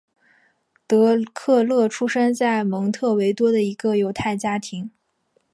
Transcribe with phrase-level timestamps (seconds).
[0.87, 4.89] 德克勒出生在蒙特维多的一个犹太家庭。